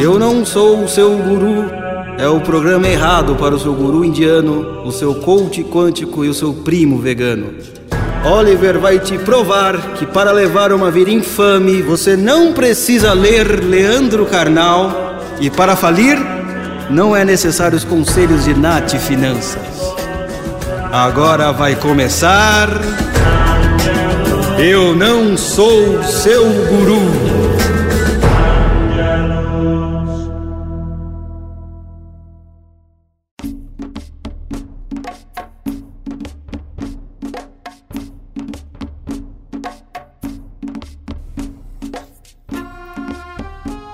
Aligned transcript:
Eu 0.00 0.18
não 0.18 0.46
sou 0.46 0.82
o 0.82 0.88
seu 0.88 1.14
guru. 1.18 1.70
É 2.16 2.26
o 2.26 2.40
programa 2.40 2.88
errado 2.88 3.36
para 3.36 3.54
o 3.54 3.60
seu 3.60 3.74
guru 3.74 4.02
indiano, 4.02 4.82
o 4.82 4.90
seu 4.90 5.14
coach 5.16 5.62
quântico 5.62 6.24
e 6.24 6.28
o 6.30 6.34
seu 6.34 6.54
primo 6.54 6.98
vegano. 6.98 7.52
Oliver 8.24 8.78
vai 8.78 8.98
te 8.98 9.18
provar 9.18 9.76
que 9.94 10.06
para 10.06 10.32
levar 10.32 10.72
uma 10.72 10.90
vida 10.90 11.10
infame 11.10 11.82
você 11.82 12.16
não 12.16 12.54
precisa 12.54 13.12
ler 13.12 13.62
Leandro 13.62 14.24
Carnal 14.24 15.18
e 15.38 15.50
para 15.50 15.76
falir 15.76 16.18
não 16.88 17.14
é 17.14 17.22
necessário 17.22 17.76
os 17.76 17.84
conselhos 17.84 18.44
de 18.44 18.54
Nath 18.54 18.96
Finanças. 18.96 19.60
Agora 20.90 21.52
vai 21.52 21.76
começar. 21.76 22.68
Eu 24.58 24.96
não 24.96 25.36
sou 25.36 26.02
seu 26.02 26.44
guru. 26.44 27.19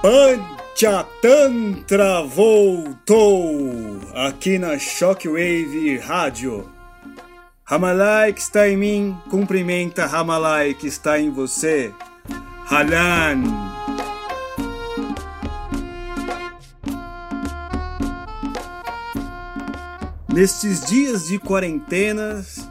Panchatantra 0.06 2.22
voltou 2.22 3.98
aqui 4.14 4.56
na 4.56 4.78
Shockwave 4.78 5.98
Rádio. 5.98 6.70
Ramalai 7.64 8.32
que 8.32 8.40
está 8.40 8.68
em 8.68 8.76
mim, 8.76 9.16
cumprimenta 9.28 10.06
Ramalai 10.06 10.74
que 10.74 10.86
está 10.86 11.18
em 11.18 11.32
você. 11.32 11.92
Halan. 12.70 13.42
Nestes 20.32 20.86
dias 20.86 21.26
de 21.26 21.40
quarentenas, 21.40 22.70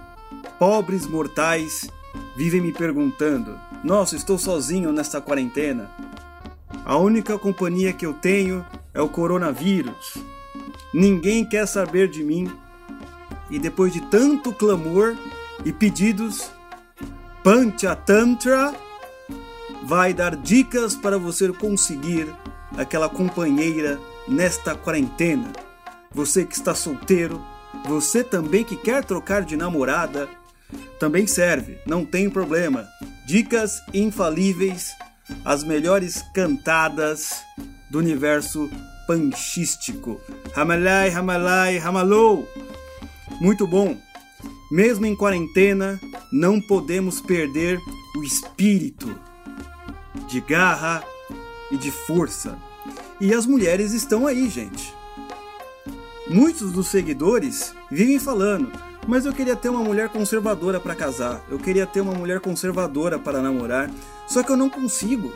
pobres 0.58 1.06
mortais 1.06 1.90
vivem 2.38 2.62
me 2.62 2.72
perguntando: 2.72 3.60
Nossa, 3.84 4.16
estou 4.16 4.38
sozinho 4.38 4.94
nesta 4.94 5.20
quarentena. 5.20 5.92
A 6.84 6.98
única 6.98 7.38
companhia 7.38 7.94
que 7.94 8.06
eu 8.06 8.14
tenho 8.14 8.66
é 8.94 9.02
o 9.02 9.10
coronavírus. 9.10 10.18
Ninguém 10.94 11.46
quer 11.46 11.66
saber 11.68 12.08
de 12.08 12.24
mim. 12.24 12.52
E 13.50 13.60
depois 13.60 13.94
de 13.94 14.02
tanto 14.02 14.52
clamor 14.52 15.16
e 15.64 15.72
pedidos, 15.72 16.52
Panchatantra 17.44 18.74
vai 19.84 20.14
dar 20.14 20.36
dicas 20.36 20.96
para 20.96 21.18
você 21.18 21.52
conseguir 21.54 22.28
aquela 22.76 23.08
companheira 23.08 24.00
nesta 24.28 24.76
quarentena. 24.76 25.52
Você 26.12 26.44
que 26.44 26.56
está 26.56 26.74
solteiro, 26.74 27.44
você 27.88 28.24
também 28.24 28.64
que 28.64 28.76
quer 28.76 29.04
trocar 29.06 29.44
de 29.44 29.56
namorada, 29.56 30.28
também 31.00 31.28
serve, 31.28 31.78
não 31.86 32.04
tem 32.04 32.30
problema. 32.30 32.88
Dicas 33.28 33.82
infalíveis 33.94 34.92
as 35.44 35.64
melhores 35.64 36.24
cantadas 36.34 37.44
do 37.90 38.00
universo 38.00 38.70
panchístico. 39.08 40.20
Ramalai, 40.54 41.10
Ramalai, 41.10 41.78
Ramalou! 41.78 42.48
Muito 43.40 43.68
bom! 43.68 43.98
Mesmo 44.72 45.06
em 45.06 45.16
quarentena, 45.16 46.00
não 46.32 46.60
podemos 46.60 47.22
perder 47.22 47.80
o 48.18 48.24
espírito 48.24 49.20
de 50.28 50.42
garra 50.42 51.04
e 51.72 51.78
de 51.78 51.92
força. 51.92 52.58
E 53.22 53.34
as 53.34 53.46
mulheres 53.46 53.94
estão 53.94 54.26
aí, 54.26 54.50
gente. 54.50 54.94
Muitos 56.28 56.72
dos 56.72 56.88
seguidores 56.88 57.74
vivem 57.92 58.20
falando: 58.20 58.72
mas 59.08 59.26
eu 59.26 59.34
queria 59.34 59.56
ter 59.56 59.70
uma 59.70 59.84
mulher 59.84 60.10
conservadora 60.10 60.80
para 60.80 60.96
casar, 60.96 61.42
eu 61.50 61.60
queria 61.60 61.86
ter 61.86 62.02
uma 62.02 62.14
mulher 62.14 62.40
conservadora 62.40 63.20
para 63.20 63.42
namorar, 63.42 63.90
só 64.28 64.44
que 64.44 64.52
eu 64.52 64.58
não 64.58 64.70
consigo. 64.70 65.32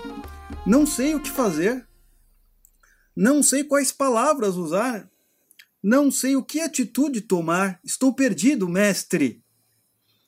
Não 0.66 0.86
sei 0.86 1.16
o 1.16 1.22
que 1.22 1.30
fazer. 1.30 1.88
Não 3.16 3.44
sei 3.44 3.64
quais 3.64 3.92
palavras 3.92 4.56
usar. 4.56 5.10
Não 5.82 6.12
sei 6.12 6.36
o 6.36 6.44
que 6.44 6.60
atitude 6.60 7.22
tomar. 7.22 7.80
Estou 7.84 8.14
perdido, 8.14 8.68
mestre. 8.68 9.42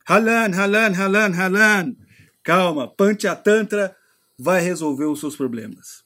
Halan, 0.07 0.51
Halan, 0.55 0.94
Halan, 0.95 1.33
Halan. 1.33 1.95
Calma, 2.44 2.88
Panchatantra 2.88 3.95
vai 4.38 4.61
resolver 4.61 5.05
os 5.05 5.19
seus 5.19 5.35
problemas. 5.35 6.03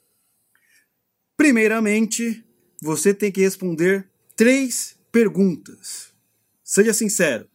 Primeiramente, 1.38 2.44
você 2.82 3.14
tem 3.14 3.32
que 3.32 3.42
responder 3.42 4.10
três 4.36 4.98
perguntas. 5.12 6.14
Seja 6.64 6.94
sincero. 6.94 7.48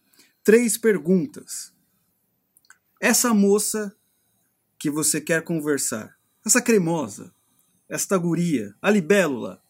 Três 0.43 0.77
perguntas. 0.77 1.71
Essa 2.99 3.33
moça 3.33 3.95
que 4.81 4.89
você 4.89 5.21
quer 5.21 5.43
conversar, 5.43 6.17
essa 6.43 6.59
cremosa, 6.59 7.31
esta 7.87 8.17
guria, 8.17 8.73
a 8.81 8.89
libélula, 8.89 9.61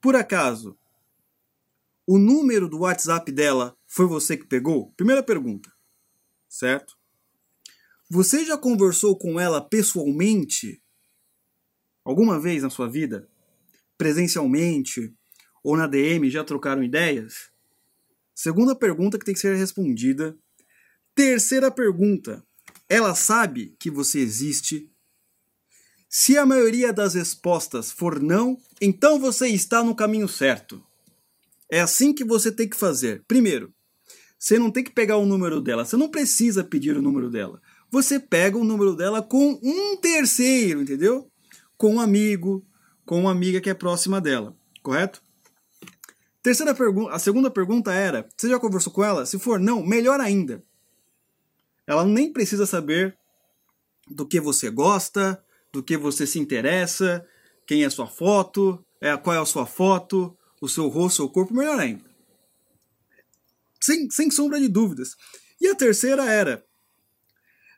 por 0.00 0.14
acaso, 0.14 0.78
o 2.06 2.16
número 2.16 2.68
do 2.68 2.78
WhatsApp 2.78 3.32
dela 3.32 3.76
foi 3.88 4.06
você 4.06 4.36
que 4.36 4.46
pegou? 4.46 4.92
Primeira 4.92 5.20
pergunta. 5.20 5.72
Certo? 6.48 6.96
Você 8.08 8.44
já 8.44 8.56
conversou 8.56 9.18
com 9.18 9.40
ela 9.40 9.60
pessoalmente? 9.60 10.80
Alguma 12.04 12.38
vez 12.38 12.62
na 12.62 12.70
sua 12.70 12.88
vida? 12.88 13.28
Presencialmente? 13.96 15.12
Ou 15.60 15.76
na 15.76 15.88
DM 15.88 16.30
já 16.30 16.44
trocaram 16.44 16.84
ideias? 16.84 17.50
Segunda 18.32 18.76
pergunta 18.76 19.18
que 19.18 19.24
tem 19.24 19.34
que 19.34 19.40
ser 19.40 19.56
respondida. 19.56 20.38
Terceira 21.16 21.68
pergunta: 21.68 22.46
ela 22.88 23.14
sabe 23.14 23.76
que 23.78 23.90
você 23.90 24.18
existe? 24.18 24.90
Se 26.08 26.38
a 26.38 26.46
maioria 26.46 26.92
das 26.92 27.14
respostas 27.14 27.92
for 27.92 28.20
não, 28.20 28.58
então 28.80 29.18
você 29.18 29.48
está 29.48 29.84
no 29.84 29.94
caminho 29.94 30.26
certo. 30.26 30.82
É 31.70 31.80
assim 31.80 32.14
que 32.14 32.24
você 32.24 32.50
tem 32.50 32.66
que 32.66 32.76
fazer. 32.76 33.22
Primeiro, 33.28 33.72
você 34.38 34.58
não 34.58 34.70
tem 34.70 34.82
que 34.82 34.90
pegar 34.90 35.18
o 35.18 35.26
número 35.26 35.60
dela, 35.60 35.84
você 35.84 35.96
não 35.96 36.08
precisa 36.08 36.64
pedir 36.64 36.96
o 36.96 37.02
número 37.02 37.28
dela. 37.28 37.60
Você 37.90 38.18
pega 38.18 38.56
o 38.56 38.64
número 38.64 38.94
dela 38.94 39.22
com 39.22 39.58
um 39.62 39.96
terceiro, 39.96 40.82
entendeu? 40.82 41.30
Com 41.76 41.96
um 41.96 42.00
amigo, 42.00 42.64
com 43.04 43.20
uma 43.20 43.30
amiga 43.30 43.60
que 43.60 43.68
é 43.68 43.74
próxima 43.74 44.20
dela, 44.20 44.56
correto? 44.82 45.22
Terceira 46.42 46.74
pergunta, 46.74 47.12
a 47.12 47.18
segunda 47.18 47.50
pergunta 47.50 47.92
era: 47.92 48.26
você 48.36 48.48
já 48.48 48.58
conversou 48.58 48.92
com 48.92 49.04
ela? 49.04 49.26
Se 49.26 49.38
for 49.38 49.58
não, 49.58 49.84
melhor 49.84 50.20
ainda. 50.20 50.62
Ela 51.88 52.04
nem 52.04 52.30
precisa 52.30 52.66
saber 52.66 53.16
do 54.06 54.28
que 54.28 54.38
você 54.38 54.68
gosta, 54.68 55.42
do 55.72 55.82
que 55.82 55.96
você 55.96 56.26
se 56.26 56.38
interessa, 56.38 57.26
quem 57.66 57.82
é 57.82 57.88
sua 57.88 58.06
foto, 58.06 58.84
é 59.00 59.16
qual 59.16 59.34
é 59.34 59.38
a 59.38 59.46
sua 59.46 59.64
foto, 59.64 60.36
o 60.60 60.68
seu 60.68 60.86
rosto, 60.88 61.16
seu 61.16 61.30
corpo, 61.30 61.54
melhor 61.54 61.80
ainda. 61.80 62.04
Sem, 63.80 64.10
sem 64.10 64.30
sombra 64.30 64.60
de 64.60 64.68
dúvidas. 64.68 65.16
E 65.58 65.66
a 65.66 65.74
terceira 65.74 66.26
era: 66.26 66.62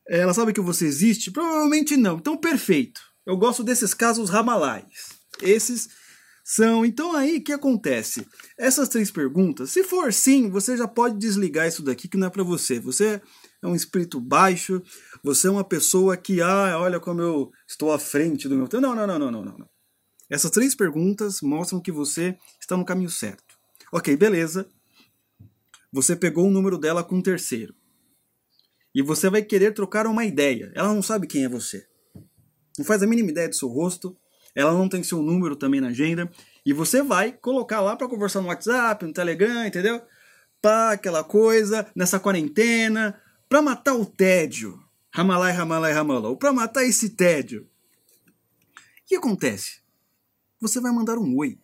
ela 0.08 0.34
sabe 0.34 0.52
que 0.52 0.60
você 0.60 0.86
existe? 0.86 1.30
Provavelmente 1.30 1.96
não. 1.96 2.16
Então, 2.16 2.36
perfeito. 2.36 3.00
Eu 3.24 3.36
gosto 3.36 3.62
desses 3.62 3.94
casos 3.94 4.28
ramalais. 4.28 5.20
Esses 5.40 5.88
são. 6.42 6.84
Então 6.84 7.14
aí 7.14 7.36
o 7.36 7.44
que 7.44 7.52
acontece? 7.52 8.26
Essas 8.58 8.88
três 8.88 9.08
perguntas, 9.08 9.70
se 9.70 9.84
for 9.84 10.12
sim, 10.12 10.50
você 10.50 10.76
já 10.76 10.88
pode 10.88 11.16
desligar 11.16 11.68
isso 11.68 11.82
daqui 11.82 12.08
que 12.08 12.16
não 12.16 12.26
é 12.26 12.30
para 12.30 12.42
você. 12.42 12.80
Você 12.80 13.22
é 13.62 13.66
um 13.66 13.74
espírito 13.74 14.20
baixo, 14.20 14.82
você 15.22 15.48
é 15.48 15.50
uma 15.50 15.64
pessoa 15.64 16.16
que, 16.16 16.40
ah, 16.40 16.78
olha 16.78 16.98
como 16.98 17.20
eu 17.20 17.52
estou 17.68 17.92
à 17.92 17.98
frente 17.98 18.48
do 18.48 18.56
meu 18.56 18.68
tempo. 18.68 18.82
Não, 18.82 18.94
não, 18.94 19.06
não, 19.06 19.18
não, 19.18 19.30
não, 19.30 19.44
não. 19.44 19.68
Essas 20.28 20.50
três 20.50 20.74
perguntas 20.74 21.40
mostram 21.40 21.80
que 21.80 21.92
você 21.92 22.36
está 22.60 22.76
no 22.76 22.84
caminho 22.84 23.10
certo. 23.10 23.58
Ok, 23.92 24.16
beleza. 24.16 24.68
Você 25.92 26.14
pegou 26.14 26.46
o 26.46 26.50
número 26.50 26.78
dela 26.78 27.02
com 27.02 27.16
um 27.16 27.22
terceiro. 27.22 27.74
E 28.94 29.02
você 29.02 29.28
vai 29.28 29.42
querer 29.42 29.72
trocar 29.72 30.06
uma 30.06 30.24
ideia. 30.24 30.72
Ela 30.74 30.94
não 30.94 31.02
sabe 31.02 31.26
quem 31.26 31.44
é 31.44 31.48
você. 31.48 31.86
Não 32.78 32.84
faz 32.84 33.02
a 33.02 33.06
mínima 33.06 33.30
ideia 33.30 33.48
do 33.48 33.56
seu 33.56 33.68
rosto 33.68 34.16
ela 34.54 34.72
não 34.72 34.88
tem 34.88 35.02
seu 35.02 35.22
número 35.22 35.56
também 35.56 35.80
na 35.80 35.88
agenda. 35.88 36.30
E 36.64 36.72
você 36.72 37.02
vai 37.02 37.32
colocar 37.32 37.80
lá 37.80 37.96
para 37.96 38.08
conversar 38.08 38.40
no 38.40 38.48
WhatsApp, 38.48 39.04
no 39.04 39.12
Telegram, 39.12 39.66
entendeu? 39.66 40.02
Pá, 40.60 40.92
aquela 40.92 41.24
coisa, 41.24 41.86
nessa 41.94 42.20
quarentena, 42.20 43.18
para 43.50 43.60
matar 43.60 43.94
o 43.94 44.06
tédio. 44.06 44.80
Ramalai, 45.12 45.50
ramalai, 45.52 45.92
ramalou. 45.92 46.36
Para 46.36 46.52
matar 46.52 46.84
esse 46.84 47.10
tédio. 47.10 47.62
O 47.62 49.06
que 49.06 49.16
acontece? 49.16 49.80
Você 50.60 50.80
vai 50.80 50.92
mandar 50.92 51.18
um 51.18 51.36
oi. 51.36 51.58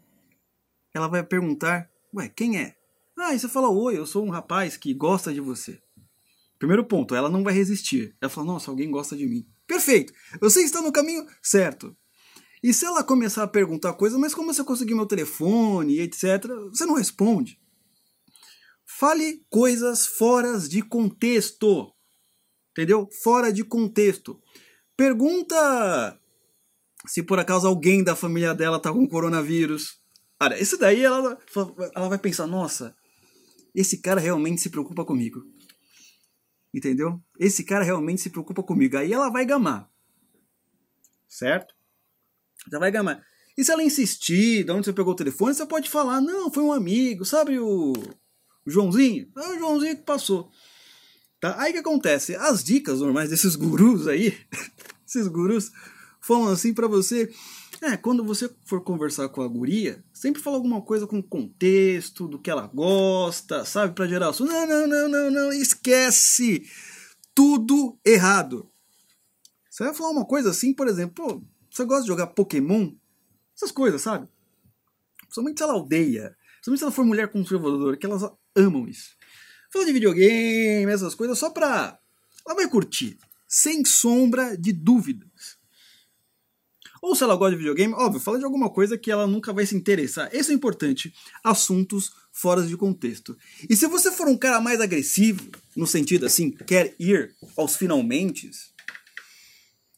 Ela 0.92 1.06
vai 1.06 1.22
perguntar: 1.22 1.88
Ué, 2.12 2.28
quem 2.28 2.58
é? 2.58 2.76
Ah, 3.16 3.32
e 3.32 3.38
você 3.38 3.48
fala: 3.48 3.70
Oi, 3.70 3.96
eu 3.96 4.04
sou 4.04 4.26
um 4.26 4.30
rapaz 4.30 4.76
que 4.76 4.92
gosta 4.92 5.32
de 5.32 5.40
você. 5.40 5.80
Primeiro 6.58 6.84
ponto, 6.84 7.14
ela 7.14 7.30
não 7.30 7.44
vai 7.44 7.54
resistir. 7.54 8.16
Ela 8.20 8.28
fala: 8.30 8.48
Nossa, 8.48 8.68
alguém 8.68 8.90
gosta 8.90 9.16
de 9.16 9.24
mim. 9.24 9.46
Perfeito! 9.64 10.12
Você 10.40 10.62
está 10.62 10.82
no 10.82 10.90
caminho 10.90 11.24
certo. 11.40 11.96
E 12.64 12.74
se 12.74 12.84
ela 12.84 13.04
começar 13.04 13.44
a 13.44 13.48
perguntar 13.48 13.92
coisas, 13.92 14.18
mas 14.18 14.34
como 14.34 14.52
você 14.52 14.64
conseguiu 14.64 14.96
meu 14.96 15.06
telefone, 15.06 16.00
etc., 16.00 16.48
você 16.68 16.84
não 16.84 16.94
responde. 16.94 17.60
Fale 18.98 19.44
coisas 19.50 20.06
fora 20.06 20.58
de 20.58 20.80
contexto. 20.80 21.92
Entendeu? 22.70 23.06
Fora 23.22 23.52
de 23.52 23.62
contexto. 23.62 24.40
Pergunta 24.96 26.18
se 27.06 27.22
por 27.22 27.38
acaso 27.38 27.68
alguém 27.68 28.02
da 28.02 28.16
família 28.16 28.54
dela 28.54 28.80
tá 28.80 28.90
com 28.90 29.06
coronavírus. 29.06 30.00
Cara, 30.40 30.58
isso 30.58 30.78
daí 30.78 31.04
ela, 31.04 31.38
ela 31.94 32.08
vai 32.08 32.18
pensar, 32.18 32.46
nossa, 32.46 32.96
esse 33.74 34.00
cara 34.00 34.18
realmente 34.18 34.62
se 34.62 34.70
preocupa 34.70 35.04
comigo. 35.04 35.44
Entendeu? 36.72 37.20
Esse 37.38 37.64
cara 37.64 37.84
realmente 37.84 38.22
se 38.22 38.30
preocupa 38.30 38.62
comigo. 38.62 38.96
Aí 38.96 39.12
ela 39.12 39.28
vai 39.28 39.44
gamar. 39.44 39.90
Certo? 41.28 41.74
Já 42.72 42.78
vai 42.78 42.90
gamar. 42.90 43.22
E 43.58 43.62
se 43.62 43.70
ela 43.70 43.82
insistir, 43.82 44.64
de 44.64 44.72
onde 44.72 44.86
você 44.86 44.92
pegou 44.94 45.12
o 45.12 45.16
telefone, 45.16 45.54
você 45.54 45.66
pode 45.66 45.90
falar, 45.90 46.22
não, 46.22 46.50
foi 46.50 46.62
um 46.62 46.72
amigo, 46.72 47.26
sabe 47.26 47.58
o, 47.58 47.92
o 48.66 48.70
Joãozinho? 48.70 49.28
É 49.36 49.48
o 49.48 49.58
Joãozinho 49.58 49.96
que 49.96 50.02
passou. 50.02 50.50
Tá? 51.40 51.60
Aí 51.60 51.72
que 51.72 51.78
acontece? 51.78 52.34
As 52.34 52.64
dicas 52.64 53.00
normais 53.00 53.30
desses 53.30 53.56
gurus 53.56 54.06
aí, 54.08 54.36
esses 55.06 55.28
gurus, 55.28 55.70
falam 56.20 56.48
assim 56.48 56.74
para 56.74 56.88
você. 56.88 57.32
É, 57.82 57.96
quando 57.96 58.24
você 58.24 58.50
for 58.64 58.82
conversar 58.82 59.28
com 59.28 59.42
a 59.42 59.48
guria, 59.48 60.02
sempre 60.12 60.40
fala 60.40 60.56
alguma 60.56 60.80
coisa 60.80 61.06
com 61.06 61.22
contexto, 61.22 62.26
do 62.26 62.38
que 62.38 62.50
ela 62.50 62.66
gosta, 62.66 63.64
sabe? 63.64 63.94
Pra 63.94 64.06
gerar 64.06 64.30
assunto. 64.30 64.50
Não, 64.50 64.66
não, 64.66 64.86
não, 64.86 65.08
não, 65.08 65.30
não, 65.30 65.52
esquece! 65.52 66.66
Tudo 67.34 67.98
errado. 68.04 68.70
Você 69.70 69.84
vai 69.84 69.94
falar 69.94 70.10
uma 70.10 70.24
coisa 70.24 70.50
assim, 70.50 70.72
por 70.72 70.88
exemplo, 70.88 71.46
você 71.70 71.84
gosta 71.84 72.02
de 72.02 72.08
jogar 72.08 72.28
Pokémon? 72.28 72.92
Essas 73.54 73.70
coisas, 73.70 74.00
sabe? 74.00 74.26
Somente 75.28 75.58
se 75.58 75.62
ela 75.62 75.74
aldeia, 75.74 76.34
somente 76.62 76.78
se 76.78 76.84
ela 76.84 76.92
for 76.92 77.04
mulher 77.04 77.30
conservadora, 77.30 77.96
que 77.96 78.06
elas 78.06 78.22
amam 78.56 78.88
isso. 78.88 79.10
Fala 79.72 79.84
de 79.84 79.92
videogame, 79.92 80.90
essas 80.90 81.14
coisas, 81.14 81.38
só 81.38 81.50
pra. 81.50 81.98
Ela 82.46 82.54
vai 82.54 82.68
curtir, 82.68 83.18
sem 83.46 83.84
sombra 83.84 84.56
de 84.56 84.72
dúvidas. 84.72 85.56
Ou 87.02 87.14
se 87.14 87.22
ela 87.22 87.36
gosta 87.36 87.52
de 87.52 87.58
videogame, 87.58 87.92
óbvio, 87.94 88.20
fala 88.20 88.38
de 88.38 88.44
alguma 88.44 88.70
coisa 88.70 88.96
que 88.96 89.10
ela 89.10 89.26
nunca 89.26 89.52
vai 89.52 89.66
se 89.66 89.76
interessar. 89.76 90.28
Isso 90.34 90.50
é 90.50 90.54
importante. 90.54 91.12
Assuntos 91.44 92.10
fora 92.32 92.62
de 92.66 92.76
contexto. 92.76 93.36
E 93.68 93.76
se 93.76 93.86
você 93.86 94.10
for 94.10 94.26
um 94.28 94.36
cara 94.36 94.60
mais 94.60 94.80
agressivo, 94.80 95.50
no 95.76 95.86
sentido 95.86 96.26
assim, 96.26 96.50
quer 96.50 96.94
ir 96.98 97.34
aos 97.56 97.76
finalmente, 97.76 98.50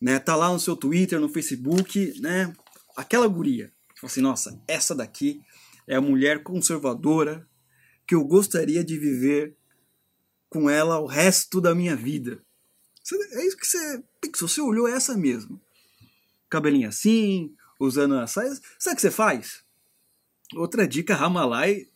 né? 0.00 0.18
Tá 0.18 0.36
lá 0.36 0.52
no 0.52 0.60
seu 0.60 0.76
Twitter, 0.76 1.18
no 1.18 1.28
Facebook, 1.28 2.20
né? 2.20 2.52
Aquela 2.96 3.26
guria. 3.26 3.72
Tipo 3.94 4.06
assim, 4.06 4.20
nossa, 4.20 4.60
essa 4.66 4.94
daqui 4.94 5.40
é 5.86 5.96
a 5.96 6.00
mulher 6.00 6.42
conservadora 6.42 7.48
que 8.08 8.14
eu 8.14 8.24
gostaria 8.24 8.82
de 8.82 8.98
viver 8.98 9.54
com 10.48 10.70
ela 10.70 10.98
o 10.98 11.06
resto 11.06 11.60
da 11.60 11.74
minha 11.74 11.94
vida. 11.94 12.42
É 13.32 13.46
isso 13.46 13.56
que 13.56 13.66
você 13.66 14.02
pensou, 14.18 14.48
você 14.48 14.60
olhou 14.62 14.88
essa 14.88 15.14
mesmo. 15.14 15.60
Cabelinho 16.48 16.88
assim, 16.88 17.54
usando 17.78 18.14
as 18.14 18.30
saias. 18.30 18.62
Sabe 18.78 18.94
o 18.94 18.96
que 18.96 19.02
você 19.02 19.10
faz? 19.10 19.62
Outra 20.54 20.88
dica 20.88 21.14
Ramalai 21.14 21.86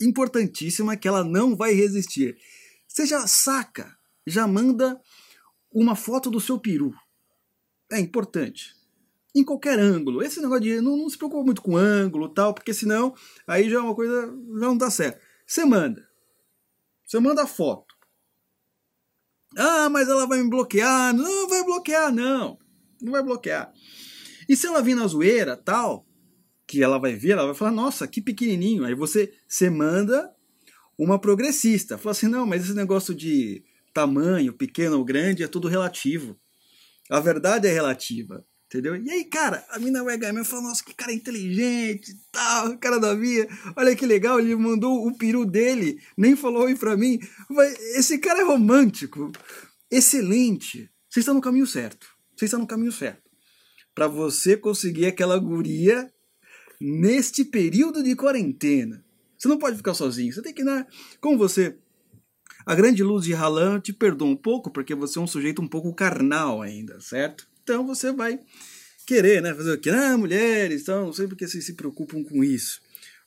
importantíssima 0.00 0.96
que 0.96 1.08
ela 1.08 1.24
não 1.24 1.56
vai 1.56 1.72
resistir. 1.72 2.38
Você 2.86 3.04
já 3.04 3.26
saca, 3.26 3.96
já 4.24 4.46
manda 4.46 5.00
uma 5.72 5.96
foto 5.96 6.30
do 6.30 6.40
seu 6.40 6.58
peru. 6.58 6.94
É 7.90 7.98
importante. 7.98 8.76
Em 9.34 9.42
qualquer 9.42 9.78
ângulo. 9.78 10.22
Esse 10.22 10.40
negócio 10.40 10.62
de 10.62 10.80
não, 10.80 10.96
não 10.96 11.10
se 11.10 11.18
preocupa 11.18 11.44
muito 11.44 11.62
com 11.62 11.76
ângulo 11.76 12.28
tal, 12.28 12.54
porque 12.54 12.72
senão 12.72 13.14
aí 13.46 13.68
já 13.68 13.78
é 13.78 13.80
uma 13.80 13.94
coisa, 13.94 14.26
já 14.26 14.66
não 14.66 14.76
dá 14.76 14.88
certo. 14.88 15.31
Você 15.52 15.66
manda. 15.66 16.08
Você 17.04 17.20
manda 17.20 17.42
a 17.42 17.46
foto. 17.46 17.94
Ah, 19.54 19.90
mas 19.90 20.08
ela 20.08 20.26
vai 20.26 20.42
me 20.42 20.48
bloquear. 20.48 21.12
Não 21.12 21.46
vai 21.46 21.62
bloquear, 21.62 22.10
não. 22.10 22.58
Não 23.02 23.12
vai 23.12 23.22
bloquear. 23.22 23.70
E 24.48 24.56
se 24.56 24.66
ela 24.66 24.80
vir 24.80 24.94
na 24.94 25.06
zoeira, 25.06 25.54
tal, 25.54 26.06
que 26.66 26.82
ela 26.82 26.96
vai 26.96 27.14
ver, 27.14 27.32
ela 27.32 27.44
vai 27.44 27.54
falar, 27.54 27.70
nossa, 27.70 28.08
que 28.08 28.22
pequenininho. 28.22 28.82
Aí 28.82 28.94
você, 28.94 29.30
você 29.46 29.68
manda 29.68 30.34
uma 30.96 31.18
progressista. 31.18 31.98
Fala 31.98 32.12
assim, 32.12 32.28
não, 32.28 32.46
mas 32.46 32.64
esse 32.64 32.74
negócio 32.74 33.14
de 33.14 33.62
tamanho, 33.92 34.54
pequeno 34.54 34.96
ou 34.96 35.04
grande, 35.04 35.42
é 35.42 35.48
tudo 35.48 35.68
relativo. 35.68 36.34
A 37.10 37.20
verdade 37.20 37.68
é 37.68 37.70
relativa. 37.70 38.42
Entendeu? 38.72 38.96
E 38.96 39.10
aí, 39.10 39.26
cara, 39.26 39.62
a 39.68 39.78
mina 39.78 40.02
WHM 40.02 40.42
falou, 40.46 40.64
nossa, 40.64 40.82
que 40.82 40.94
cara 40.94 41.12
inteligente, 41.12 42.16
tal, 42.32 42.78
cara 42.78 42.98
da 42.98 43.12
Via, 43.12 43.46
olha 43.76 43.94
que 43.94 44.06
legal, 44.06 44.40
ele 44.40 44.56
mandou 44.56 45.06
o 45.06 45.14
peru 45.14 45.44
dele, 45.44 46.00
nem 46.16 46.34
falou 46.34 46.62
oi 46.62 46.74
pra 46.74 46.96
mim. 46.96 47.18
Esse 47.94 48.16
cara 48.16 48.40
é 48.40 48.44
romântico, 48.44 49.30
excelente. 49.90 50.90
Você 51.10 51.20
está 51.20 51.34
no 51.34 51.40
caminho 51.42 51.66
certo. 51.66 52.06
Você 52.34 52.46
está 52.46 52.56
no 52.56 52.66
caminho 52.66 52.92
certo. 52.92 53.20
Para 53.94 54.06
você 54.06 54.56
conseguir 54.56 55.04
aquela 55.04 55.38
guria 55.38 56.10
neste 56.80 57.44
período 57.44 58.02
de 58.02 58.16
quarentena. 58.16 59.04
Você 59.36 59.48
não 59.48 59.58
pode 59.58 59.76
ficar 59.76 59.92
sozinho, 59.92 60.32
você 60.32 60.40
tem 60.40 60.54
que, 60.54 60.64
né? 60.64 60.86
Como 61.20 61.36
você 61.36 61.76
a 62.64 62.74
grande 62.74 63.02
luz 63.02 63.26
de 63.26 63.34
Halan 63.34 63.80
te 63.80 63.92
perdoa 63.92 64.28
um 64.28 64.36
pouco, 64.36 64.70
porque 64.70 64.94
você 64.94 65.18
é 65.18 65.22
um 65.22 65.26
sujeito 65.26 65.60
um 65.60 65.68
pouco 65.68 65.92
carnal 65.92 66.62
ainda, 66.62 66.98
certo? 67.00 67.51
Então 67.62 67.86
você 67.86 68.12
vai 68.12 68.40
querer, 69.06 69.42
né? 69.42 69.54
Fazer 69.54 69.72
o 69.72 69.80
quê? 69.80 69.90
Ah, 69.90 70.16
mulheres, 70.16 70.82
então, 70.82 71.06
não 71.06 71.12
sei 71.12 71.26
porque 71.26 71.46
vocês 71.46 71.64
se 71.64 71.74
preocupam 71.74 72.22
com 72.24 72.42
isso. 72.42 72.80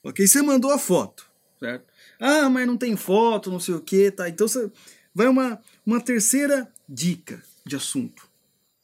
Ok? 0.04 0.26
Você 0.28 0.42
mandou 0.42 0.72
a 0.72 0.78
foto, 0.78 1.30
certo? 1.60 1.92
Ah, 2.20 2.50
mas 2.50 2.68
não 2.68 2.78
tem 2.78 2.96
foto, 2.96 3.52
não 3.52 3.60
sei 3.60 3.76
o 3.76 3.82
que, 3.82 4.12
tá? 4.12 4.30
Então 4.30 4.48
você 4.48 4.72
vai 5.14 5.28
uma, 5.28 5.62
uma 5.86 6.02
terceira 6.02 6.72
dica 6.88 7.42
de 7.66 7.76
assunto 7.76 8.28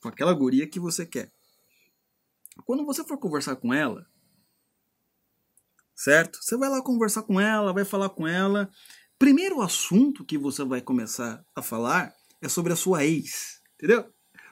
com 0.01 0.07
aquela 0.07 0.33
guria 0.33 0.67
que 0.67 0.79
você 0.79 1.05
quer. 1.05 1.29
Quando 2.65 2.85
você 2.85 3.03
for 3.03 3.17
conversar 3.17 3.55
com 3.55 3.73
ela, 3.73 4.05
certo? 5.95 6.39
Você 6.41 6.57
vai 6.57 6.69
lá 6.69 6.81
conversar 6.81 7.23
com 7.23 7.39
ela, 7.39 7.73
vai 7.73 7.85
falar 7.85 8.09
com 8.09 8.27
ela 8.27 8.69
primeiro 9.21 9.61
assunto 9.61 10.25
que 10.25 10.35
você 10.35 10.63
vai 10.63 10.81
começar 10.81 11.45
a 11.55 11.61
falar 11.61 12.11
é 12.41 12.49
sobre 12.49 12.73
a 12.73 12.75
sua 12.75 13.05
ex, 13.05 13.61
entendeu? 13.75 14.11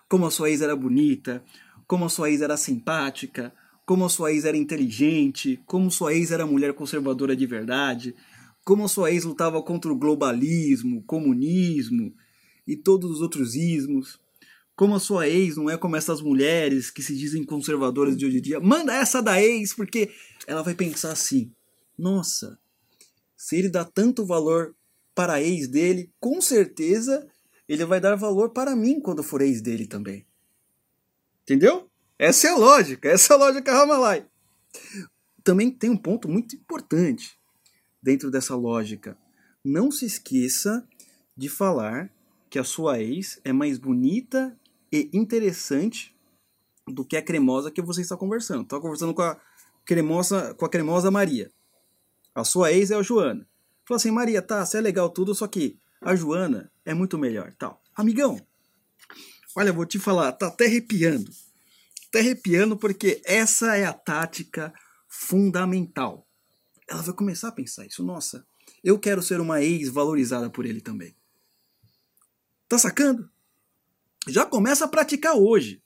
Como 0.09 0.25
a 0.25 0.31
sua 0.31 0.49
ex 0.49 0.61
era 0.61 0.75
bonita, 0.75 1.43
como 1.87 2.05
a 2.05 2.09
sua 2.09 2.29
ex 2.29 2.41
era 2.41 2.57
simpática, 2.57 3.53
como 3.85 4.05
a 4.05 4.09
sua 4.09 4.33
ex 4.33 4.43
era 4.43 4.57
inteligente, 4.57 5.59
como 5.65 5.89
sua 5.89 6.13
ex 6.13 6.31
era 6.31 6.45
mulher 6.45 6.73
conservadora 6.73 7.35
de 7.35 7.45
verdade, 7.45 8.13
como 8.63 8.85
a 8.85 8.87
sua 8.87 9.11
ex 9.11 9.23
lutava 9.23 9.61
contra 9.63 9.91
o 9.91 9.97
globalismo, 9.97 11.01
comunismo 11.03 12.13
e 12.67 12.75
todos 12.75 13.09
os 13.09 13.21
outros 13.21 13.55
ismos, 13.55 14.19
como 14.75 14.95
a 14.95 14.99
sua 14.99 15.27
ex 15.27 15.57
não 15.57 15.69
é 15.69 15.77
como 15.77 15.95
essas 15.95 16.21
mulheres 16.21 16.91
que 16.91 17.01
se 17.01 17.15
dizem 17.15 17.43
conservadoras 17.43 18.15
de 18.15 18.25
hoje 18.25 18.37
em 18.37 18.41
dia. 18.41 18.59
Manda 18.59 18.93
essa 18.93 19.21
da 19.21 19.41
ex, 19.41 19.73
porque 19.73 20.11
ela 20.45 20.61
vai 20.61 20.73
pensar 20.73 21.11
assim: 21.11 21.51
nossa, 21.97 22.57
se 23.35 23.57
ele 23.57 23.69
dá 23.69 23.83
tanto 23.83 24.25
valor 24.25 24.75
para 25.13 25.33
a 25.33 25.41
ex 25.41 25.67
dele, 25.67 26.11
com 26.19 26.39
certeza 26.39 27.27
ele 27.69 27.85
vai 27.85 28.01
dar 28.01 28.15
valor 28.15 28.49
para 28.49 28.75
mim 28.75 28.99
quando 28.99 29.21
for 29.21 29.41
ex 29.41 29.61
dele 29.61 29.85
também. 29.85 30.25
Entendeu? 31.43 31.87
Essa 32.17 32.47
é 32.47 32.49
a 32.49 32.57
lógica, 32.57 33.07
essa 33.07 33.33
é 33.33 33.35
a 33.35 33.39
lógica 33.39 33.71
Ramalai. 33.71 34.25
Também 35.43 35.69
tem 35.69 35.89
um 35.89 35.97
ponto 35.97 36.27
muito 36.27 36.55
importante 36.55 37.39
dentro 38.01 38.31
dessa 38.31 38.55
lógica. 38.55 39.15
Não 39.63 39.91
se 39.91 40.05
esqueça 40.05 40.85
de 41.37 41.47
falar 41.47 42.11
que 42.49 42.57
a 42.57 42.63
sua 42.63 42.99
ex 42.99 43.39
é 43.43 43.53
mais 43.53 43.77
bonita 43.77 44.57
e 44.91 45.07
interessante 45.13 46.15
do 46.87 47.05
que 47.05 47.15
a 47.15 47.21
cremosa 47.21 47.69
que 47.69 47.81
você 47.81 48.01
está 48.01 48.17
conversando. 48.17 48.63
Está 48.63 48.79
conversando 48.79 49.13
com 49.13 49.21
a 49.21 49.39
cremosa, 49.85 50.55
com 50.55 50.65
a 50.65 50.69
cremosa 50.69 51.11
Maria. 51.11 51.51
A 52.33 52.43
sua 52.43 52.71
ex 52.71 52.89
é 52.89 52.95
a 52.95 53.03
Joana. 53.03 53.47
Falou 53.85 53.97
assim, 53.97 54.11
Maria, 54.11 54.41
tá, 54.41 54.65
você 54.65 54.79
é 54.79 54.81
legal 54.81 55.09
tudo, 55.09 55.35
só 55.35 55.47
que 55.47 55.77
a 56.01 56.15
Joana 56.15 56.71
é 56.85 56.93
muito 56.93 57.17
melhor, 57.17 57.53
tal. 57.57 57.81
Amigão, 57.95 58.39
olha, 59.55 59.73
vou 59.73 59.85
te 59.85 59.99
falar, 59.99 60.31
tá 60.31 60.47
até 60.47 60.65
arrepiando. 60.65 61.31
Tá 62.11 62.19
arrepiando 62.19 62.77
porque 62.77 63.21
essa 63.25 63.75
é 63.75 63.85
a 63.85 63.93
tática 63.93 64.73
fundamental. 65.07 66.27
Ela 66.87 67.01
vai 67.01 67.13
começar 67.13 67.49
a 67.49 67.51
pensar 67.51 67.85
isso. 67.85 68.03
Nossa, 68.03 68.45
eu 68.83 68.97
quero 68.97 69.21
ser 69.21 69.39
uma 69.39 69.61
ex 69.61 69.89
valorizada 69.89 70.49
por 70.49 70.65
ele 70.65 70.81
também. 70.81 71.15
Tá 72.67 72.77
sacando? 72.77 73.29
Já 74.27 74.45
começa 74.45 74.85
a 74.85 74.87
praticar 74.87 75.35
hoje. 75.35 75.81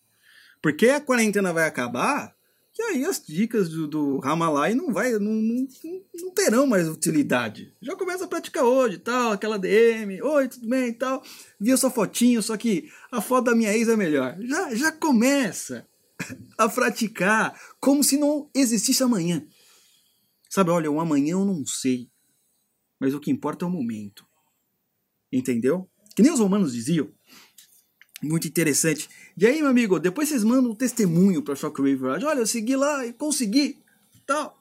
Porque 0.61 0.87
a 0.89 1.01
quarentena 1.01 1.51
vai 1.51 1.67
acabar 1.67 2.33
e 2.77 2.81
aí 2.81 3.05
as 3.05 3.23
dicas 3.23 3.69
do, 3.69 3.87
do 3.87 4.17
Ramalai 4.19 4.73
não, 4.73 4.91
vai, 4.91 5.11
não, 5.13 5.31
não, 5.33 5.67
não, 6.15 6.31
terão 6.31 6.65
mais 6.65 6.87
utilidade. 6.87 7.73
Já 7.81 7.95
começa 7.95 8.25
a 8.25 8.27
praticar 8.27 8.63
hoje, 8.63 8.97
tal, 8.97 9.31
aquela 9.31 9.59
DM, 9.59 10.21
oi, 10.21 10.47
tudo 10.47 10.67
bem 10.67 10.91
tal. 10.93 11.23
Viu 11.59 11.77
sua 11.77 11.91
fotinho, 11.91 12.41
só 12.41 12.57
que 12.57 12.89
a 13.11 13.21
foto 13.21 13.45
da 13.45 13.55
minha 13.55 13.75
ex 13.75 13.87
é 13.87 13.95
melhor. 13.95 14.37
Já, 14.41 14.73
já 14.75 14.91
começa. 14.91 15.87
a 16.57 16.69
praticar 16.69 17.59
como 17.79 18.03
se 18.03 18.17
não 18.17 18.49
existisse 18.53 19.03
amanhã. 19.03 19.45
Sabe, 20.49 20.69
olha, 20.69 20.91
o 20.91 20.99
amanhã 20.99 21.31
eu 21.31 21.45
não 21.45 21.65
sei, 21.65 22.09
mas 22.99 23.13
o 23.13 23.19
que 23.19 23.31
importa 23.31 23.65
é 23.65 23.67
o 23.67 23.71
momento. 23.71 24.25
Entendeu? 25.31 25.89
Que 26.15 26.21
nem 26.21 26.31
os 26.31 26.39
romanos 26.39 26.73
diziam. 26.73 27.11
Muito 28.23 28.47
interessante. 28.47 29.09
E 29.37 29.45
aí, 29.45 29.59
meu 29.59 29.69
amigo, 29.69 29.99
depois 29.99 30.29
vocês 30.29 30.43
mandam 30.43 30.71
um 30.71 30.75
testemunho 30.75 31.41
para 31.41 31.55
Shockwave 31.55 31.97
Garage. 31.97 32.25
Olha, 32.25 32.39
eu 32.39 32.47
segui 32.47 32.75
lá 32.75 33.05
e 33.05 33.11
consegui. 33.11 33.77
Tal. 34.25 34.57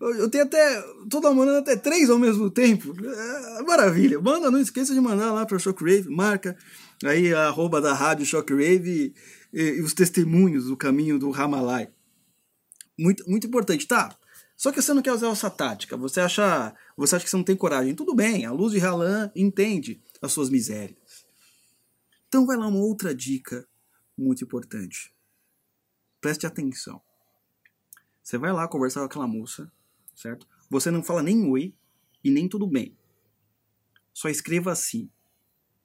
Eu 0.00 0.28
tenho 0.28 0.44
até. 0.44 0.82
Tô 1.08 1.20
namorando 1.20 1.56
até 1.56 1.76
três 1.76 2.10
ao 2.10 2.18
mesmo 2.18 2.50
tempo. 2.50 2.94
É, 3.00 3.62
maravilha. 3.62 4.20
Manda, 4.20 4.50
não 4.50 4.60
esqueça 4.60 4.92
de 4.92 5.00
mandar 5.00 5.32
lá 5.32 5.46
para 5.46 5.58
Shockwave, 5.58 6.08
marca 6.08 6.56
aí 7.04 7.32
a 7.32 7.48
arroba 7.48 7.80
da 7.80 7.92
rádio 7.92 8.26
Shockwave 8.26 9.14
e, 9.52 9.60
e, 9.60 9.82
os 9.82 9.92
testemunhos 9.92 10.66
do 10.66 10.76
caminho 10.76 11.18
do 11.18 11.30
Ramalai. 11.30 11.88
Muito, 12.98 13.28
muito 13.28 13.46
importante, 13.46 13.86
tá? 13.86 14.16
Só 14.56 14.72
que 14.72 14.80
você 14.80 14.94
não 14.94 15.02
quer 15.02 15.12
usar 15.12 15.28
essa 15.28 15.50
tática. 15.50 15.96
Você 15.96 16.20
acha, 16.20 16.74
você 16.96 17.16
acha 17.16 17.24
que 17.24 17.30
você 17.30 17.36
não 17.36 17.44
tem 17.44 17.54
coragem. 17.54 17.94
Tudo 17.94 18.14
bem, 18.14 18.46
a 18.46 18.52
luz 18.52 18.72
de 18.72 18.78
Ralan 18.78 19.30
entende 19.36 20.00
as 20.22 20.32
suas 20.32 20.48
misérias. 20.48 20.96
Então 22.28 22.46
vai 22.46 22.56
lá 22.56 22.66
uma 22.66 22.80
outra 22.80 23.14
dica 23.14 23.66
muito 24.16 24.44
importante. 24.44 25.14
Preste 26.20 26.46
atenção. 26.46 27.00
Você 28.22 28.38
vai 28.38 28.52
lá 28.52 28.66
conversar 28.66 29.00
com 29.00 29.06
aquela 29.06 29.28
moça, 29.28 29.70
certo? 30.14 30.48
Você 30.68 30.90
não 30.90 31.02
fala 31.02 31.22
nem 31.22 31.48
oi 31.48 31.74
e 32.24 32.30
nem 32.30 32.48
tudo 32.48 32.66
bem. 32.66 32.96
Só 34.12 34.28
escreva 34.28 34.72
assim. 34.72 35.10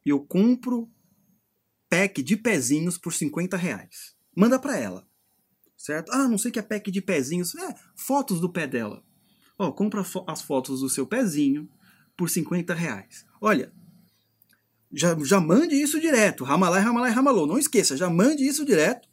Eu 0.06 0.20
compro 0.20 0.90
pack 1.90 2.24
de 2.24 2.36
pezinhos 2.36 2.98
por 2.98 3.14
50 3.14 3.58
reais. 3.58 4.16
Manda 4.36 4.58
para 4.58 4.78
ela. 4.78 5.08
Certo? 5.78 6.12
Ah, 6.12 6.28
não 6.28 6.38
sei 6.38 6.52
que 6.52 6.60
é 6.60 6.62
pack 6.62 6.90
de 6.90 7.02
pezinhos. 7.02 7.54
É, 7.56 7.76
fotos 7.96 8.40
do 8.40 8.52
pé 8.52 8.66
dela. 8.66 9.04
Ó, 9.60 9.72
compra 9.72 10.04
fo 10.04 10.24
as 10.28 10.42
fotos 10.42 10.80
do 10.80 10.90
seu 10.90 11.06
pezinho 11.06 11.70
por 12.18 12.30
50 12.30 12.74
reais. 12.74 13.26
Olha, 13.40 13.72
já, 14.94 15.18
já 15.24 15.40
mande 15.40 15.76
isso 15.76 16.00
direto. 16.00 16.44
Ramalai, 16.44 16.82
ramalai, 16.82 17.12
ramalou. 17.12 17.48
Não 17.48 17.58
esqueça, 17.58 17.98
já 17.98 18.10
mande 18.10 18.46
isso 18.46 18.66
direto. 18.66 19.08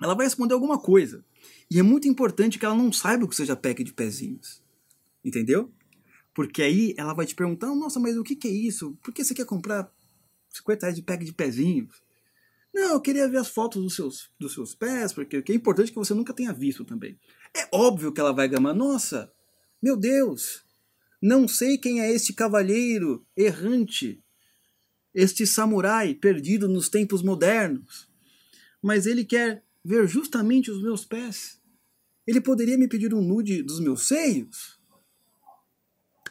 Ela 0.00 0.14
vai 0.14 0.26
responder 0.26 0.54
alguma 0.54 0.78
coisa. 0.78 1.24
E 1.70 1.78
é 1.78 1.82
muito 1.82 2.08
importante 2.08 2.58
que 2.58 2.64
ela 2.64 2.74
não 2.74 2.92
saiba 2.92 3.26
que 3.28 3.34
seja 3.34 3.56
pack 3.56 3.82
de 3.82 3.92
pezinhos. 3.92 4.62
Entendeu? 5.24 5.72
Porque 6.34 6.62
aí 6.62 6.94
ela 6.96 7.14
vai 7.14 7.26
te 7.26 7.34
perguntar, 7.34 7.68
nossa, 7.74 8.00
mas 8.00 8.16
o 8.16 8.24
que, 8.24 8.36
que 8.36 8.48
é 8.48 8.50
isso? 8.50 8.98
Por 9.02 9.14
que 9.14 9.24
você 9.24 9.34
quer 9.34 9.46
comprar 9.46 9.90
50 10.50 10.86
reais 10.86 10.96
de 10.96 11.02
pack 11.02 11.24
de 11.24 11.32
pezinhos? 11.32 12.02
Não, 12.74 12.94
eu 12.94 13.00
queria 13.00 13.28
ver 13.28 13.38
as 13.38 13.48
fotos 13.48 13.80
dos 13.80 13.94
seus, 13.94 14.30
dos 14.38 14.52
seus 14.52 14.74
pés, 14.74 15.12
porque 15.12 15.36
é 15.36 15.54
importante 15.54 15.92
que 15.92 15.98
você 15.98 16.12
nunca 16.12 16.34
tenha 16.34 16.52
visto 16.52 16.84
também. 16.84 17.16
É 17.56 17.68
óbvio 17.72 18.12
que 18.12 18.20
ela 18.20 18.32
vai 18.32 18.48
gamar, 18.48 18.74
nossa, 18.74 19.32
meu 19.80 19.96
Deus, 19.96 20.64
não 21.22 21.46
sei 21.46 21.78
quem 21.78 22.00
é 22.00 22.12
este 22.12 22.32
cavalheiro 22.32 23.24
errante, 23.36 24.23
este 25.14 25.46
samurai 25.46 26.14
perdido 26.14 26.68
nos 26.68 26.88
tempos 26.88 27.22
modernos, 27.22 28.08
mas 28.82 29.06
ele 29.06 29.24
quer 29.24 29.62
ver 29.84 30.08
justamente 30.08 30.70
os 30.70 30.82
meus 30.82 31.04
pés. 31.04 31.60
Ele 32.26 32.40
poderia 32.40 32.78
me 32.78 32.88
pedir 32.88 33.14
um 33.14 33.20
nude 33.20 33.62
dos 33.62 33.80
meus 33.80 34.06
seios, 34.06 34.78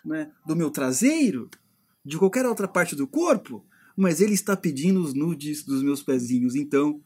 né, 0.04 0.32
do 0.46 0.56
meu 0.56 0.70
traseiro, 0.70 1.50
de 2.04 2.18
qualquer 2.18 2.46
outra 2.46 2.68
parte 2.68 2.96
do 2.96 3.08
corpo, 3.08 3.66
mas 3.96 4.20
ele 4.20 4.34
está 4.34 4.58
pedindo 4.58 5.02
os 5.02 5.14
nudes 5.14 5.64
dos 5.64 5.84
meus 5.84 6.02
pezinhos, 6.02 6.56
então 6.56 7.02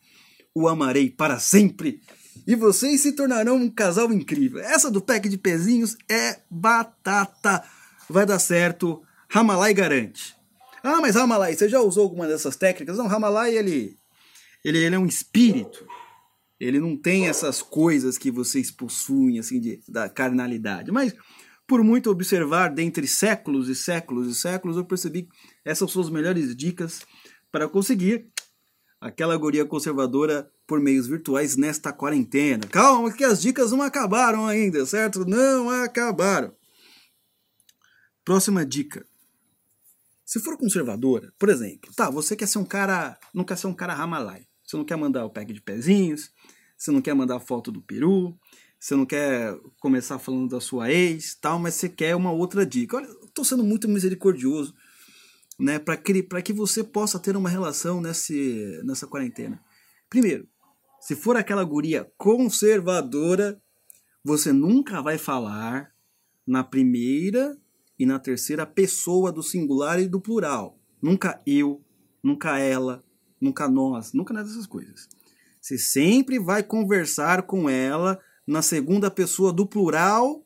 o 0.55 0.67
amarei 0.67 1.09
para 1.09 1.37
sempre. 1.37 2.01
E 2.47 2.55
vocês 2.55 3.01
se 3.01 3.11
tornarão 3.11 3.57
um 3.57 3.69
casal 3.69 4.11
incrível. 4.11 4.59
Essa 4.59 4.89
do 4.89 5.01
pack 5.01 5.27
de 5.27 5.37
pezinhos 5.37 5.97
é 6.09 6.41
batata. 6.49 7.63
Vai 8.09 8.25
dar 8.25 8.39
certo. 8.39 9.03
Ramalai 9.29 9.73
garante. 9.73 10.36
Ah, 10.83 11.01
mas 11.01 11.15
Ramalai, 11.15 11.55
você 11.55 11.67
já 11.67 11.81
usou 11.81 12.03
alguma 12.03 12.27
dessas 12.27 12.55
técnicas? 12.55 12.97
Não, 12.97 13.07
Ramalai, 13.07 13.55
ele, 13.57 13.97
ele, 14.63 14.77
ele 14.77 14.95
é 14.95 14.99
um 14.99 15.05
espírito. 15.05 15.85
Ele 16.59 16.79
não 16.79 16.97
tem 16.97 17.27
essas 17.27 17.61
coisas 17.61 18.17
que 18.17 18.31
vocês 18.31 18.71
possuem, 18.71 19.39
assim, 19.39 19.59
de, 19.59 19.81
da 19.87 20.09
carnalidade. 20.09 20.91
Mas, 20.91 21.13
por 21.67 21.83
muito 21.83 22.09
observar, 22.09 22.69
dentre 22.69 23.07
séculos 23.07 23.69
e 23.69 23.75
séculos 23.75 24.27
e 24.27 24.35
séculos, 24.35 24.77
eu 24.77 24.85
percebi 24.85 25.23
que 25.23 25.29
essas 25.63 25.91
são 25.91 26.01
as 26.01 26.09
melhores 26.09 26.55
dicas 26.55 27.01
para 27.51 27.67
conseguir 27.67 28.27
aquela 28.99 29.37
guria 29.37 29.65
conservadora 29.65 30.49
por 30.65 30.79
meios 30.79 31.07
virtuais 31.07 31.55
nesta 31.55 31.93
quarentena. 31.93 32.65
Calma, 32.67 33.11
que 33.11 33.23
as 33.23 33.41
dicas 33.41 33.71
não 33.71 33.81
acabaram 33.81 34.47
ainda, 34.47 34.85
certo? 34.85 35.25
Não 35.25 35.69
acabaram. 35.69 36.53
Próxima 38.25 38.65
dica. 38.65 39.05
Se 40.27 40.41
for 40.41 40.57
conservadora, 40.57 41.31
por 41.39 41.47
exemplo, 41.47 41.89
tá, 41.95 42.09
você 42.09 42.35
quer 42.35 42.49
ser 42.49 42.57
um 42.57 42.65
cara, 42.65 43.17
não 43.33 43.45
quer 43.45 43.57
ser 43.57 43.67
um 43.67 43.73
cara 43.73 43.93
ramalai. 43.93 44.45
Você 44.61 44.75
não 44.75 44.83
quer 44.83 44.97
mandar 44.97 45.23
o 45.23 45.29
pack 45.29 45.53
de 45.53 45.61
pezinhos, 45.61 46.33
você 46.77 46.91
não 46.91 47.01
quer 47.01 47.13
mandar 47.13 47.39
foto 47.39 47.71
do 47.71 47.81
peru, 47.81 48.37
você 48.77 48.93
não 48.93 49.05
quer 49.05 49.57
começar 49.79 50.19
falando 50.19 50.49
da 50.49 50.59
sua 50.59 50.91
ex, 50.91 51.33
tal, 51.39 51.57
mas 51.57 51.75
você 51.75 51.87
quer 51.87 52.13
uma 52.13 52.29
outra 52.29 52.65
dica. 52.65 52.97
Olha, 52.97 53.07
estou 53.23 53.45
sendo 53.45 53.63
muito 53.63 53.87
misericordioso, 53.87 54.75
né, 55.57 55.79
para 55.79 55.95
que 55.95 56.21
para 56.21 56.41
que 56.41 56.51
você 56.51 56.83
possa 56.83 57.17
ter 57.17 57.37
uma 57.37 57.49
relação 57.49 58.01
nesse 58.01 58.81
nessa 58.83 59.07
quarentena. 59.07 59.63
Primeiro, 60.09 60.45
se 60.99 61.15
for 61.15 61.37
aquela 61.37 61.63
guria 61.63 62.11
conservadora, 62.17 63.61
você 64.25 64.51
nunca 64.51 65.01
vai 65.01 65.17
falar 65.17 65.89
na 66.45 66.65
primeira 66.65 67.57
e 67.97 68.05
na 68.05 68.19
terceira 68.19 68.65
pessoa 68.65 69.31
do 69.31 69.41
singular 69.41 69.99
e 69.99 70.07
do 70.07 70.21
plural. 70.21 70.77
Nunca 71.01 71.41
eu, 71.45 71.83
nunca 72.21 72.59
ela, 72.59 73.03
nunca 73.39 73.67
nós, 73.67 74.13
nunca 74.13 74.33
nada 74.33 74.47
dessas 74.47 74.67
coisas. 74.67 75.07
Você 75.59 75.77
sempre 75.77 76.39
vai 76.39 76.63
conversar 76.63 77.43
com 77.43 77.69
ela 77.69 78.19
na 78.45 78.61
segunda 78.61 79.11
pessoa 79.11 79.51
do 79.51 79.65
plural 79.65 80.45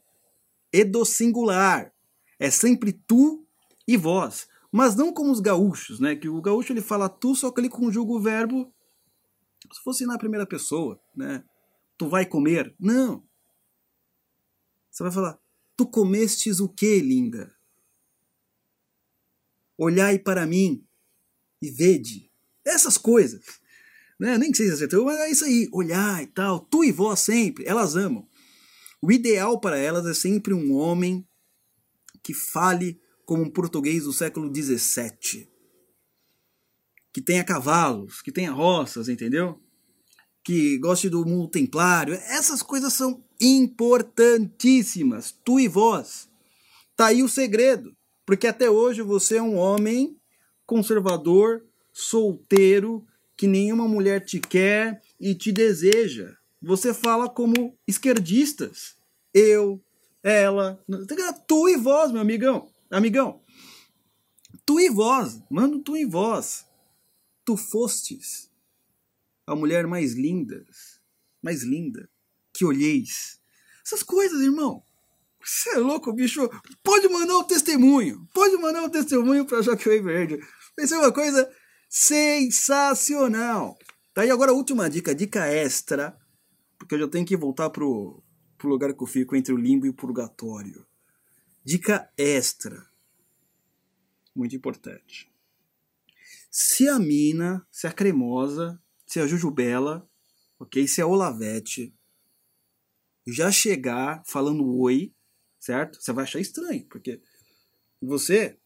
e 0.74 0.84
do 0.84 1.05
singular. 1.05 1.93
É 2.39 2.50
sempre 2.50 2.91
tu 2.91 3.46
e 3.88 3.98
vós. 3.98 4.48
Mas 4.72 4.96
não 4.96 5.13
como 5.13 5.31
os 5.31 5.39
gaúchos, 5.39 6.00
né? 6.00 6.15
Que 6.15 6.29
o 6.29 6.41
gaúcho 6.41 6.72
ele 6.72 6.81
fala 6.81 7.10
tu, 7.10 7.36
só 7.36 7.51
que 7.51 7.60
ele 7.60 7.70
conjuga 7.70 8.12
o 8.12 8.22
verbo 8.22 8.74
se 9.72 9.81
fosse 9.84 10.05
na 10.05 10.17
primeira 10.17 10.46
pessoa, 10.46 11.00
né? 11.15 11.43
Tu 11.98 12.08
vai 12.08 12.25
comer? 12.25 12.74
Não. 12.79 13.24
Você 14.89 15.03
vai 15.03 15.12
falar, 15.12 15.39
tu 15.81 15.88
comestes 15.88 16.59
o 16.59 16.69
que, 16.69 17.00
linda? 17.00 17.53
Olhai 19.77 20.19
para 20.19 20.45
mim 20.45 20.85
e 21.61 21.69
vede. 21.69 22.31
Essas 22.63 22.97
coisas 22.97 23.61
né? 24.21 24.38
Nem 24.38 24.53
sei 24.53 24.67
se 24.67 24.73
acertou, 24.73 25.05
mas 25.05 25.19
é 25.19 25.31
isso 25.31 25.43
aí, 25.43 25.67
olhar 25.71 26.21
e 26.21 26.27
tal, 26.27 26.59
tu 26.59 26.83
e 26.83 26.91
vós 26.91 27.21
sempre, 27.21 27.65
elas 27.65 27.95
amam. 27.95 28.29
O 29.01 29.11
ideal 29.11 29.59
para 29.59 29.79
elas 29.79 30.05
é 30.05 30.13
sempre 30.13 30.53
um 30.53 30.75
homem 30.75 31.27
que 32.21 32.31
fale 32.31 33.01
como 33.25 33.41
um 33.41 33.50
português 33.50 34.03
do 34.03 34.13
século 34.13 34.53
XVII. 34.53 35.50
Que 37.11 37.19
tenha 37.19 37.43
cavalos, 37.43 38.21
que 38.21 38.31
tenha 38.31 38.51
roças, 38.51 39.09
entendeu? 39.09 39.59
Que 40.43 40.77
goste 40.77 41.09
do 41.09 41.25
mundo 41.25 41.50
templário. 41.50 42.13
Essas 42.13 42.61
coisas 42.61 42.93
são 42.93 43.25
importantíssimas. 43.41 45.36
Tu 45.43 45.60
e 45.62 45.67
vós. 45.67 46.29
Tá 46.95 47.07
aí 47.07 47.24
o 47.24 47.29
segredo. 47.29 47.95
Porque 48.25 48.45
até 48.48 48.69
hoje 48.69 49.01
você 49.01 49.38
é 49.38 49.41
um 49.41 49.57
homem 49.57 50.15
conservador, 50.65 51.65
solteiro, 51.91 53.05
que 53.36 53.48
nenhuma 53.48 53.88
mulher 53.88 54.24
te 54.24 54.39
quer 54.39 55.01
e 55.19 55.33
te 55.33 55.51
deseja. 55.51 56.38
Você 56.62 56.93
fala 56.93 57.27
como 57.27 57.75
esquerdistas. 57.88 58.95
Eu, 59.33 59.83
ela, 60.21 60.79
tu 61.48 61.67
e 61.67 61.75
vós, 61.75 62.12
meu 62.12 62.21
amigão. 62.21 62.69
Amigão. 62.91 63.41
Tu 64.63 64.79
e 64.79 64.89
vós, 64.89 65.41
mano, 65.50 65.79
tu 65.79 65.98
e 65.98 66.05
vós. 66.05 66.65
Tu 67.43 67.57
fostes 67.57 68.51
a 69.48 69.55
mulher 69.55 69.88
mais 69.88 70.13
linda, 70.13 70.63
mais 71.41 71.63
linda 71.63 72.07
que 72.53 72.65
olheis. 72.65 73.39
Essas 73.86 74.03
coisas, 74.03 74.41
irmão. 74.41 74.84
Você 75.43 75.72
é 75.72 75.77
louco, 75.77 76.13
bicho. 76.13 76.50
Pode 76.84 77.08
mandar 77.10 77.38
um 77.38 77.43
testemunho. 77.43 78.27
Pode 78.34 78.55
mandar 78.58 78.84
um 78.84 78.89
testemunho 78.89 79.46
para 79.46 79.62
Joaquim 79.62 80.01
Verde. 80.01 80.39
Isso 80.77 80.93
é 80.93 80.98
uma 80.98 81.12
coisa 81.12 81.50
Sensacional! 81.93 83.77
Tá 84.13 84.22
aí 84.22 84.31
agora 84.31 84.51
a 84.51 84.53
última 84.53 84.89
dica, 84.89 85.13
dica 85.13 85.46
extra, 85.46 86.17
porque 86.79 86.96
eu 86.96 87.00
já 87.00 87.08
tenho 87.10 87.25
que 87.25 87.36
voltar 87.36 87.70
pro, 87.70 88.24
pro 88.58 88.70
lugar 88.70 88.93
que 88.93 89.03
eu 89.03 89.08
fico 89.08 89.36
entre 89.36 89.53
o 89.53 89.58
limbo 89.58 89.86
e 89.86 89.89
o 89.89 89.93
purgatório. 89.93 90.88
Dica 91.65 92.10
extra. 92.17 92.89
Muito 94.34 94.55
importante. 94.55 95.29
Se 96.50 96.88
a 96.88 96.98
mina, 96.98 97.67
se 97.70 97.88
a 97.88 97.91
cremosa, 97.91 98.81
se 99.05 99.20
a 99.20 99.27
jujubela, 99.27 100.10
ok? 100.58 100.88
Se 100.88 101.01
é 101.01 101.05
Olavete, 101.05 101.93
já 103.25 103.51
chegar 103.51 104.23
falando 104.25 104.77
oi, 104.77 105.11
certo? 105.59 106.01
Você 106.01 106.11
vai 106.11 106.23
achar 106.23 106.39
estranho, 106.39 106.85
porque 106.89 107.21
você 108.01 108.57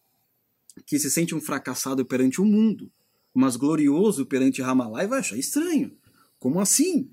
que 0.85 0.99
se 0.99 1.09
sente 1.09 1.33
um 1.33 1.41
fracassado 1.41 2.05
perante 2.05 2.41
o 2.41 2.45
mundo, 2.45 2.91
mas 3.33 3.55
glorioso 3.55 4.25
perante 4.25 4.61
Ramalai, 4.61 5.07
vai 5.07 5.19
achar 5.19 5.37
estranho. 5.37 5.97
Como 6.39 6.59
assim? 6.59 7.09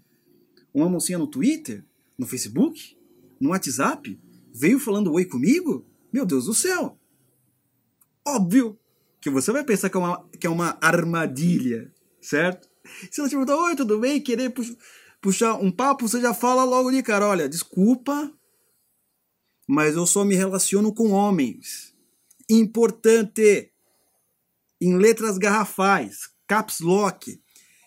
Uma 0.75 0.89
mocinha 0.89 1.19
no 1.19 1.27
Twitter, 1.27 1.85
no 2.19 2.27
Facebook, 2.27 2.97
no 3.41 3.51
WhatsApp, 3.51 4.19
veio 4.53 4.79
falando 4.79 5.13
oi 5.13 5.25
comigo? 5.25 5.87
Meu 6.13 6.27
Deus 6.27 6.47
do 6.47 6.55
céu! 6.55 6.99
Óbvio 8.25 8.79
que 9.21 9.31
você 9.31 9.53
vai 9.53 9.65
pensar 9.65 9.91
que 9.91 9.97
é 9.97 10.01
uma, 10.01 10.29
que 10.39 10.47
é 10.47 10.51
uma 10.51 10.79
armadilha, 10.81 11.93
certo? 12.21 12.69
Se 13.11 13.21
ela 13.21 13.29
te 13.29 13.33
perguntar, 13.33 13.57
oi, 13.57 13.77
tudo 13.77 13.99
bem? 13.99 14.21
Querer 14.21 14.51
puxar 14.51 14.77
um 15.61 15.71
papo, 15.71 16.09
você 16.09 16.21
já 16.21 16.35
fala 16.35 16.65
logo 16.65 16.91
de 16.91 17.03
cara, 17.03 17.29
olha, 17.29 17.49
desculpa, 17.49 18.33
mas 19.69 19.95
eu 19.95 20.07
só 20.07 20.25
me 20.25 20.35
relaciono 20.35 20.93
com 20.93 21.11
homens. 21.11 21.95
Importante, 22.51 23.71
em 24.81 24.97
letras 24.97 25.39
garrafais, 25.39 26.29
caps 26.49 26.81
lock, 26.81 27.41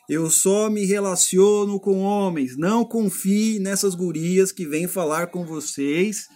eu 0.07 0.29
só 0.29 0.69
me 0.69 0.85
relaciono 0.85 1.79
com 1.79 1.99
homens. 1.99 2.55
Não 2.55 2.85
confie 2.85 3.59
nessas 3.59 3.95
gurias 3.95 4.51
que 4.51 4.65
vêm 4.65 4.87
falar 4.87 5.27
com 5.27 5.45
vocês, 5.45 6.27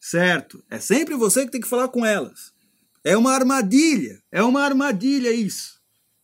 certo? 0.00 0.62
É 0.70 0.78
sempre 0.78 1.16
você 1.16 1.44
que 1.44 1.50
tem 1.50 1.60
que 1.60 1.68
falar 1.68 1.88
com 1.88 2.06
elas. 2.06 2.52
É 3.02 3.16
uma 3.16 3.32
armadilha, 3.32 4.22
é 4.30 4.42
uma 4.42 4.62
armadilha 4.62 5.32
isso. 5.32 5.80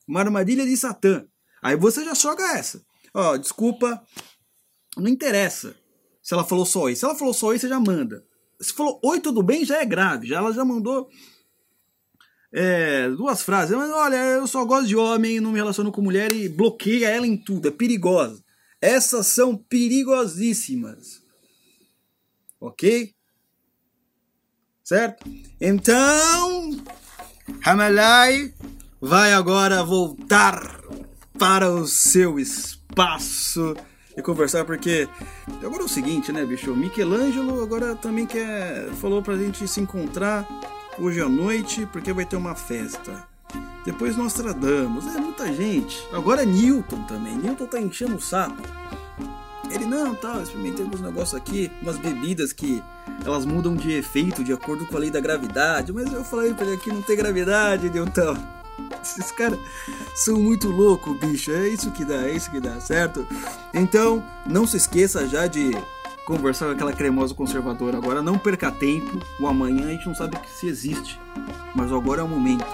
Uma 0.06 0.20
armadilha 0.20 0.64
de 0.64 0.76
Satã. 0.76 1.26
Aí 1.62 1.74
você 1.74 2.04
já 2.04 2.14
joga 2.14 2.56
essa. 2.56 2.85
Ó, 3.16 3.32
oh, 3.32 3.38
desculpa, 3.38 4.04
não 4.94 5.08
interessa 5.08 5.74
se 6.22 6.34
ela 6.34 6.44
falou 6.44 6.66
só 6.66 6.82
oi. 6.82 6.94
Se 6.94 7.02
ela 7.02 7.14
falou 7.14 7.32
só 7.32 7.46
oi, 7.46 7.58
você 7.58 7.66
já 7.66 7.80
manda. 7.80 8.22
Se 8.60 8.74
falou 8.74 9.00
oi, 9.02 9.20
tudo 9.20 9.42
bem, 9.42 9.64
já 9.64 9.80
é 9.80 9.86
grave. 9.86 10.26
Já 10.26 10.36
ela 10.36 10.52
já 10.52 10.66
mandou 10.66 11.08
é, 12.52 13.08
duas 13.08 13.40
frases. 13.40 13.74
Mas 13.74 13.90
olha, 13.90 14.16
eu 14.16 14.46
só 14.46 14.62
gosto 14.66 14.86
de 14.86 14.96
homem, 14.96 15.40
não 15.40 15.52
me 15.52 15.56
relaciono 15.56 15.90
com 15.90 16.02
mulher 16.02 16.30
e 16.30 16.46
bloqueia 16.46 17.08
ela 17.08 17.26
em 17.26 17.38
tudo. 17.38 17.68
É 17.68 17.70
perigosa. 17.70 18.44
Essas 18.82 19.28
são 19.28 19.56
perigosíssimas. 19.56 21.22
Ok? 22.60 23.14
Certo? 24.84 25.24
Então, 25.58 26.84
Hamalai 27.64 28.52
vai 29.00 29.32
agora 29.32 29.82
voltar 29.82 30.82
para 31.38 31.70
o 31.72 31.86
seu 31.86 32.38
espaço 32.38 32.75
e 34.16 34.22
conversar, 34.22 34.64
porque 34.64 35.06
agora 35.62 35.82
é 35.82 35.84
o 35.84 35.88
seguinte, 35.88 36.32
né, 36.32 36.44
bicho? 36.44 36.74
Michelangelo 36.74 37.62
agora 37.62 37.94
também 37.94 38.24
quer. 38.24 38.88
falou 38.94 39.22
pra 39.22 39.36
gente 39.36 39.68
se 39.68 39.80
encontrar 39.80 40.48
hoje 40.98 41.20
à 41.20 41.28
noite, 41.28 41.86
porque 41.92 42.12
vai 42.12 42.24
ter 42.24 42.36
uma 42.36 42.54
festa. 42.54 43.28
Depois 43.84 44.16
Nostradamus, 44.16 45.06
é 45.14 45.20
muita 45.20 45.52
gente. 45.52 46.02
Agora 46.12 46.44
Newton 46.44 47.02
também. 47.02 47.36
Newton 47.36 47.66
tá 47.66 47.78
enchendo 47.78 48.16
o 48.16 48.20
saco. 48.20 48.56
Ele, 49.70 49.84
não, 49.84 50.14
tá, 50.14 50.40
experimentei 50.42 50.84
alguns 50.84 51.00
negócios 51.00 51.34
aqui, 51.34 51.70
umas 51.82 51.98
bebidas 51.98 52.52
que 52.52 52.82
elas 53.24 53.44
mudam 53.44 53.74
de 53.74 53.92
efeito 53.92 54.42
de 54.42 54.52
acordo 54.52 54.86
com 54.86 54.96
a 54.96 55.00
lei 55.00 55.10
da 55.10 55.20
gravidade. 55.20 55.92
Mas 55.92 56.12
eu 56.12 56.24
falei 56.24 56.54
pra 56.54 56.64
ele 56.64 56.76
aqui, 56.76 56.90
não 56.90 57.02
tem 57.02 57.16
gravidade, 57.16 57.90
Newton. 57.90 58.36
Esses 59.02 59.30
caras 59.32 59.58
são 60.14 60.38
muito 60.38 60.68
loucos, 60.68 61.16
bicho. 61.18 61.50
É 61.50 61.68
isso 61.68 61.90
que 61.90 62.04
dá, 62.04 62.26
é 62.26 62.32
isso 62.32 62.50
que 62.50 62.60
dá, 62.60 62.80
certo? 62.80 63.26
Então, 63.72 64.22
não 64.46 64.66
se 64.66 64.76
esqueça 64.76 65.26
já 65.26 65.46
de 65.46 65.70
conversar 66.26 66.66
com 66.66 66.72
aquela 66.72 66.92
cremosa 66.92 67.34
conservadora. 67.34 67.96
Agora 67.96 68.20
não 68.20 68.36
perca 68.36 68.70
tempo, 68.70 69.20
o 69.40 69.46
amanhã 69.46 69.86
a 69.86 69.90
gente 69.92 70.06
não 70.06 70.14
sabe 70.14 70.36
se 70.48 70.66
existe, 70.66 71.18
mas 71.74 71.92
agora 71.92 72.20
é 72.20 72.24
o 72.24 72.28
momento, 72.28 72.66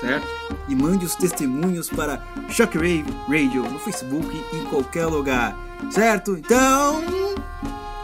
certo? 0.00 0.26
E 0.68 0.74
mande 0.74 1.04
os 1.04 1.16
testemunhos 1.16 1.90
para 1.90 2.22
Shockwave 2.48 3.04
Radio 3.28 3.64
no 3.64 3.78
Facebook 3.80 4.40
e 4.52 4.56
em 4.56 4.64
qualquer 4.66 5.06
lugar, 5.06 5.56
certo? 5.90 6.36
Então, 6.36 7.02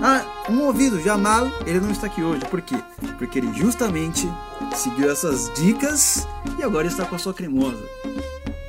ah, 0.02 0.24
um 0.50 0.62
ouvido, 0.62 1.00
Jamal, 1.00 1.46
ele 1.64 1.80
não 1.80 1.92
está 1.92 2.08
aqui 2.08 2.22
hoje, 2.22 2.44
por 2.46 2.60
quê? 2.60 2.76
Porque 3.18 3.38
ele 3.38 3.52
justamente 3.54 4.28
seguiu 4.74 5.10
essas 5.10 5.52
dicas 5.54 6.26
e 6.58 6.62
agora 6.62 6.86
está 6.86 7.04
com 7.04 7.14
a 7.14 7.18
sua 7.18 7.34
cremosa. 7.34 7.82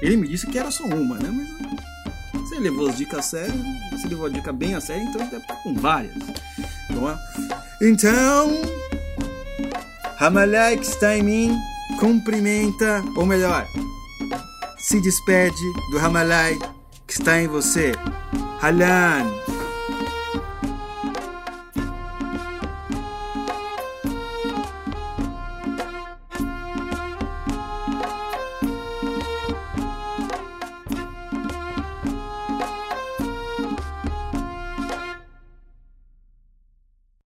Ele 0.02 0.18
me 0.18 0.28
disse 0.28 0.48
que 0.48 0.58
era 0.58 0.70
só 0.70 0.84
uma, 0.86 1.18
né? 1.18 1.30
Mas 2.34 2.52
ele 2.52 2.70
levou 2.70 2.88
as 2.88 2.98
dicas 2.98 3.20
a 3.20 3.22
sério, 3.22 3.64
se 4.00 4.08
levou 4.08 4.28
a 4.28 4.30
dica 4.30 4.54
bem 4.54 4.76
a 4.76 4.82
sério, 4.82 5.04
então 5.04 5.22
deve 5.22 5.38
estar 5.38 5.56
com 5.56 5.74
várias. 5.76 6.14
É? 6.16 7.86
Então, 7.88 8.52
Hamalek 10.20 10.82
está 10.82 11.18
em 11.18 11.24
mim, 11.24 11.58
cumprimenta, 12.00 13.04
ou 13.16 13.26
melhor, 13.26 13.68
se 14.80 15.02
despede 15.02 15.62
do 15.92 16.00
Hamalai 16.00 16.58
que 17.08 17.14
está 17.14 17.40
em 17.42 17.48
você. 17.48 17.94
Halan. 18.62 19.47